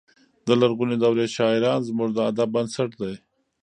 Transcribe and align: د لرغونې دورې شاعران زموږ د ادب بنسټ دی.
د 0.47 0.49
لرغونې 0.59 0.95
دورې 1.03 1.25
شاعران 1.37 1.79
زموږ 1.89 2.09
د 2.13 2.19
ادب 2.29 2.49
بنسټ 2.55 2.91
دی. 3.01 3.13